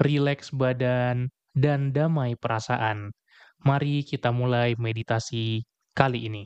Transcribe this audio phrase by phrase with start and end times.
[0.00, 3.12] rileks badan, dan damai perasaan.
[3.60, 5.60] Mari kita mulai meditasi
[5.92, 6.44] kali ini.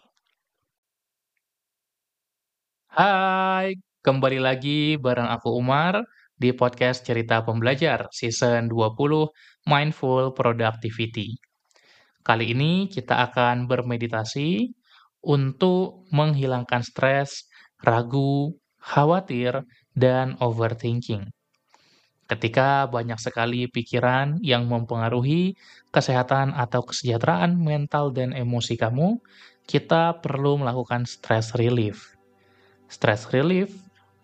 [2.91, 6.03] Hai, kembali lagi bareng aku Umar
[6.35, 9.31] di podcast Cerita Pembelajar season 20
[9.71, 11.39] Mindful Productivity.
[12.23, 14.71] Kali ini kita akan bermeditasi
[15.27, 17.47] untuk menghilangkan stres,
[17.83, 19.63] ragu, khawatir,
[19.95, 21.34] dan overthinking.
[22.25, 25.61] Ketika banyak sekali pikiran yang mempengaruhi
[25.93, 29.21] kesehatan atau kesejahteraan mental dan emosi kamu,
[29.69, 32.17] kita perlu melakukan stress relief.
[32.89, 33.73] Stress relief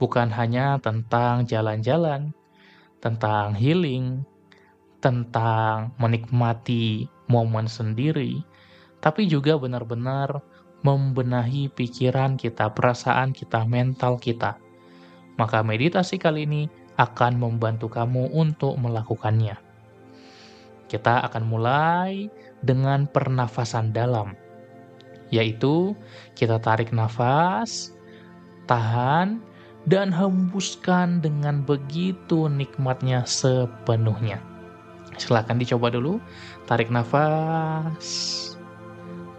[0.01, 2.33] bukan hanya tentang jalan-jalan,
[3.05, 4.25] tentang healing,
[5.05, 8.41] tentang menikmati momen sendiri,
[9.05, 10.41] tapi juga benar-benar
[10.81, 14.57] membenahi pikiran kita, perasaan kita, mental kita.
[15.37, 16.63] Maka meditasi kali ini
[17.01, 19.57] akan membantu kamu untuk melakukannya.
[20.93, 22.29] Kita akan mulai
[22.61, 24.37] dengan pernafasan dalam,
[25.33, 25.97] yaitu
[26.37, 27.97] kita tarik nafas,
[28.69, 29.41] tahan,
[29.89, 34.43] dan hembuskan dengan begitu nikmatnya sepenuhnya.
[35.17, 36.21] Silahkan dicoba dulu.
[36.69, 38.05] Tarik nafas,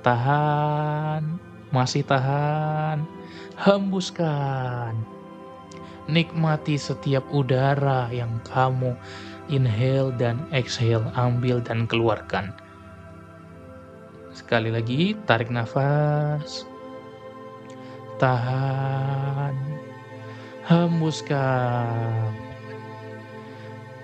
[0.01, 1.37] tahan,
[1.69, 3.05] masih tahan,
[3.59, 5.20] hembuskan.
[6.09, 8.97] Nikmati setiap udara yang kamu
[9.53, 12.55] inhale dan exhale, ambil dan keluarkan.
[14.31, 16.65] Sekali lagi, tarik nafas,
[18.17, 19.53] tahan,
[20.65, 22.31] hembuskan.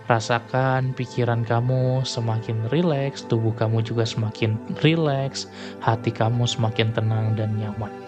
[0.08, 5.52] Rasakan pikiran kamu semakin rileks, tubuh kamu juga semakin rileks,
[5.84, 8.07] hati kamu semakin tenang dan nyaman.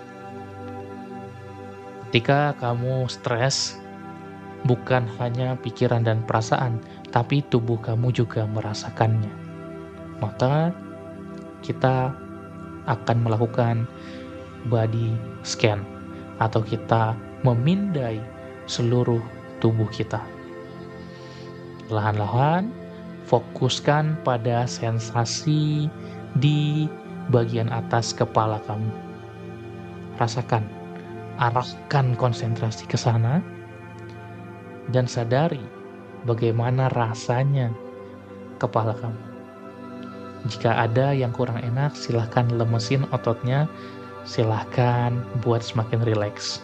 [2.09, 3.77] Ketika kamu stres,
[4.65, 6.81] bukan hanya pikiran dan perasaan,
[7.13, 9.29] tapi tubuh kamu juga merasakannya.
[10.17, 10.73] Maka
[11.61, 12.09] kita
[12.89, 13.85] akan melakukan
[14.73, 15.13] body
[15.45, 15.85] scan
[16.41, 17.13] atau kita
[17.45, 18.17] memindai
[18.65, 19.21] seluruh
[19.61, 20.25] tubuh kita.
[21.93, 22.73] Lahan-lahan
[23.29, 25.85] fokuskan pada sensasi
[26.41, 26.89] di
[27.29, 28.89] bagian atas kepala kamu.
[30.17, 30.78] Rasakan,
[31.39, 33.39] arahkan konsentrasi ke sana
[34.91, 35.63] dan sadari
[36.27, 37.71] bagaimana rasanya
[38.59, 39.23] kepala kamu.
[40.47, 43.67] Jika ada yang kurang enak, silahkan lemesin ototnya,
[44.23, 46.63] silahkan buat semakin rileks.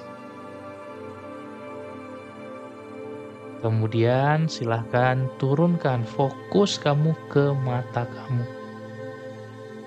[3.60, 8.46] Kemudian silahkan turunkan fokus kamu ke mata kamu.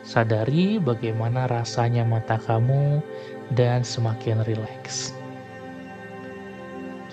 [0.03, 3.05] Sadari bagaimana rasanya mata kamu
[3.57, 5.17] dan semakin rileks.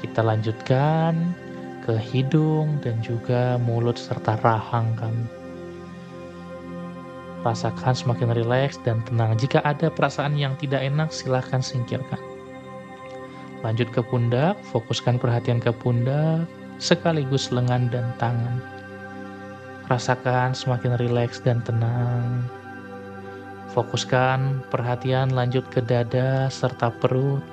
[0.02, 1.32] Kita lanjutkan
[1.86, 5.26] ke hidung dan juga mulut serta rahang kamu.
[7.46, 9.38] Rasakan semakin rileks dan tenang.
[9.38, 12.18] Jika ada perasaan yang tidak enak, silahkan singkirkan.
[13.62, 16.50] Lanjut ke pundak, fokuskan perhatian ke pundak,
[16.82, 18.58] sekaligus lengan dan tangan.
[19.86, 22.50] Rasakan semakin rileks dan tenang.
[23.76, 27.44] Fokuskan perhatian lanjut ke dada serta perut,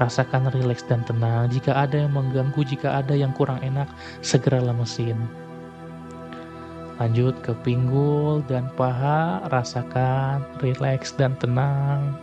[0.00, 1.52] Rasakan rileks dan tenang.
[1.52, 3.84] Jika ada yang mengganggu, jika ada yang kurang enak,
[4.24, 5.18] segera lemesin.
[6.96, 12.16] Lanjut ke pinggul dan paha, rasakan rileks dan tenang.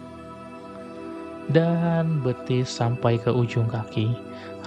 [1.53, 4.15] Dan betis sampai ke ujung kaki,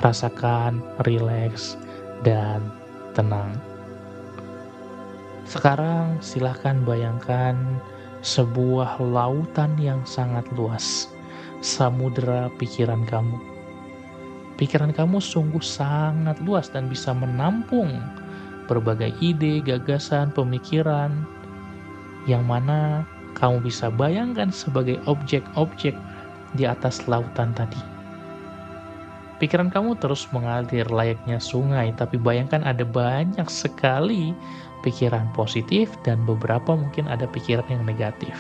[0.05, 1.81] rasakan rileks
[2.23, 2.63] dan
[3.17, 3.59] tenang.
[5.51, 7.59] Sekarang silahkan bayangkan
[8.21, 11.09] sebuah lautan yang sangat luas
[11.65, 13.37] samudera pikiran kamu.
[14.61, 17.97] Pikiran kamu sungguh sangat luas dan bisa menampung
[18.69, 21.25] berbagai ide, gagasan, pemikiran
[22.29, 23.09] yang mana
[23.41, 25.97] kamu bisa bayangkan sebagai objek-objek
[26.53, 27.90] di atas lautan tadi.
[29.41, 34.37] Pikiran kamu terus mengalir layaknya sungai, tapi bayangkan ada banyak sekali
[34.85, 38.37] pikiran positif dan beberapa mungkin ada pikiran yang negatif.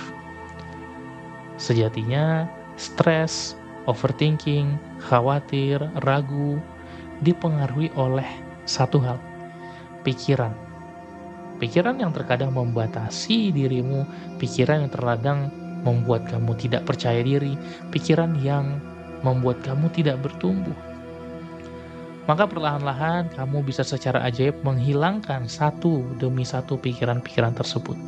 [1.56, 2.44] Sejatinya,
[2.76, 3.56] stres,
[3.88, 6.60] overthinking, khawatir, ragu,
[7.24, 8.28] dipengaruhi oleh
[8.68, 9.16] satu hal,
[10.04, 10.52] pikiran.
[11.60, 14.04] Pikiran yang terkadang membatasi dirimu,
[14.36, 15.48] pikiran yang terkadang
[15.80, 17.56] membuat kamu tidak percaya diri,
[17.88, 18.80] pikiran yang
[19.20, 20.89] membuat kamu tidak bertumbuh.
[22.30, 27.98] Maka perlahan-lahan kamu bisa secara ajaib menghilangkan satu demi satu pikiran-pikiran tersebut.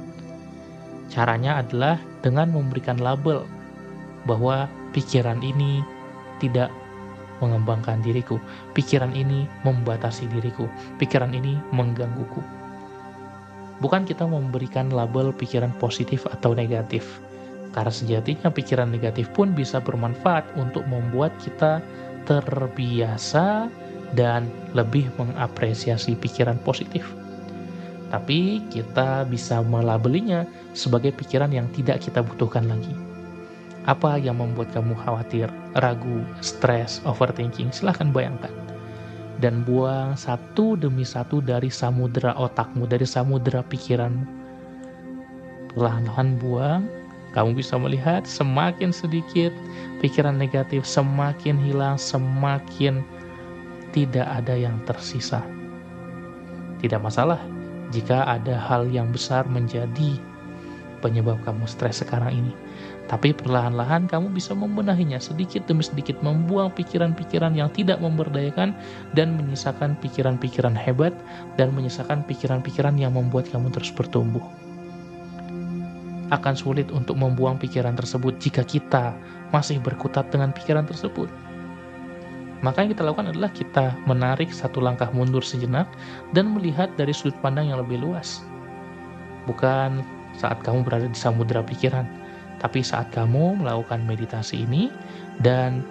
[1.11, 3.43] Caranya adalah dengan memberikan label
[4.23, 5.83] bahwa pikiran ini
[6.39, 6.71] tidak
[7.43, 8.39] mengembangkan diriku.
[8.79, 10.71] Pikiran ini membatasi diriku.
[11.03, 12.47] Pikiran ini menggangguku.
[13.83, 17.19] Bukan kita memberikan label pikiran positif atau negatif.
[17.75, 21.83] Karena sejatinya pikiran negatif pun bisa bermanfaat untuk membuat kita
[22.23, 23.67] terbiasa
[24.12, 27.05] dan lebih mengapresiasi pikiran positif.
[28.12, 30.44] Tapi kita bisa melabelinya
[30.76, 32.93] sebagai pikiran yang tidak kita butuhkan lagi.
[33.88, 35.49] Apa yang membuat kamu khawatir,
[35.81, 37.73] ragu, stres, overthinking?
[37.73, 38.53] Silahkan bayangkan.
[39.41, 44.23] Dan buang satu demi satu dari samudera otakmu, dari samudera pikiranmu.
[45.73, 46.85] Perlahan-lahan buang,
[47.32, 49.50] kamu bisa melihat semakin sedikit
[50.05, 53.00] pikiran negatif, semakin hilang, semakin
[53.93, 55.44] tidak ada yang tersisa.
[56.81, 57.39] Tidak masalah
[57.94, 60.19] jika ada hal yang besar menjadi
[61.05, 62.53] penyebab kamu stres sekarang ini
[63.11, 68.73] tapi perlahan-lahan kamu bisa membenahinya sedikit demi sedikit, membuang pikiran-pikiran yang tidak memberdayakan
[69.12, 71.12] dan menyisakan pikiran-pikiran hebat
[71.59, 74.41] dan menyisakan pikiran-pikiran yang membuat kamu terus bertumbuh.
[76.33, 79.12] Akan sulit untuk membuang pikiran tersebut jika kita
[79.53, 81.29] masih berkutat dengan pikiran tersebut.
[82.62, 85.91] Maka yang kita lakukan adalah kita menarik satu langkah mundur sejenak
[86.31, 88.47] dan melihat dari sudut pandang yang lebih luas.
[89.50, 90.06] Bukan
[90.38, 92.06] saat kamu berada di samudera pikiran,
[92.62, 94.94] tapi saat kamu melakukan meditasi ini
[95.43, 95.82] dan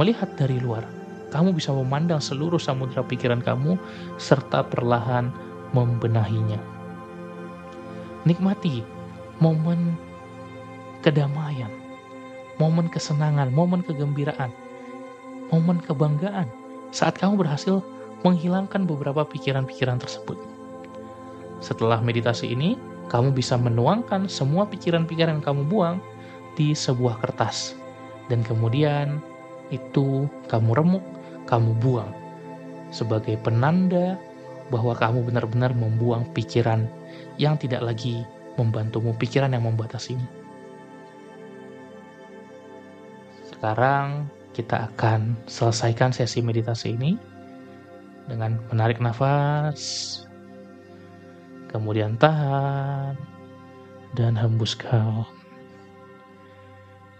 [0.00, 0.88] melihat dari luar,
[1.28, 3.76] kamu bisa memandang seluruh samudera pikiran kamu
[4.16, 5.28] serta perlahan
[5.76, 6.56] membenahinya.
[8.24, 8.80] Nikmati
[9.44, 10.00] momen
[11.04, 11.70] kedamaian,
[12.56, 14.48] momen kesenangan, momen kegembiraan,
[15.50, 16.48] momen kebanggaan
[16.90, 17.82] saat kamu berhasil
[18.24, 20.38] menghilangkan beberapa pikiran-pikiran tersebut.
[21.60, 22.76] Setelah meditasi ini,
[23.06, 25.96] kamu bisa menuangkan semua pikiran-pikiran yang kamu buang
[26.58, 27.78] di sebuah kertas.
[28.26, 29.22] Dan kemudian
[29.70, 31.04] itu kamu remuk,
[31.46, 32.10] kamu buang.
[32.90, 34.18] Sebagai penanda
[34.70, 36.90] bahwa kamu benar-benar membuang pikiran
[37.38, 38.26] yang tidak lagi
[38.58, 40.26] membantumu, pikiran yang membatasimu.
[43.46, 44.26] Sekarang
[44.56, 47.20] kita akan selesaikan sesi meditasi ini
[48.24, 50.24] dengan menarik nafas
[51.76, 53.20] kemudian tahan,
[54.16, 55.28] dan hembuskan.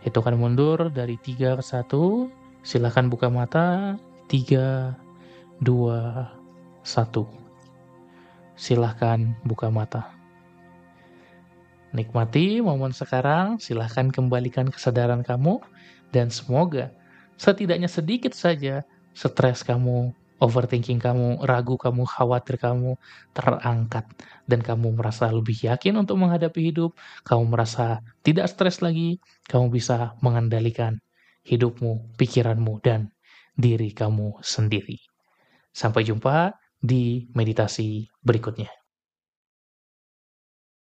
[0.00, 4.00] Hitungan mundur dari 3 ke 1, silahkan buka mata,
[4.32, 4.96] 3,
[5.60, 6.24] 2,
[6.80, 7.28] 1.
[8.56, 10.08] Silahkan buka mata.
[11.92, 15.60] Nikmati momen sekarang, silahkan kembalikan kesadaran kamu,
[16.16, 16.88] dan semoga
[17.36, 18.84] setidaknya sedikit saja
[19.16, 23.00] stres kamu overthinking kamu, ragu kamu, khawatir kamu
[23.32, 24.04] terangkat
[24.44, 26.92] dan kamu merasa lebih yakin untuk menghadapi hidup,
[27.24, 29.16] kamu merasa tidak stres lagi,
[29.48, 31.00] kamu bisa mengendalikan
[31.48, 33.08] hidupmu, pikiranmu dan
[33.56, 35.00] diri kamu sendiri.
[35.72, 38.85] Sampai jumpa di meditasi berikutnya.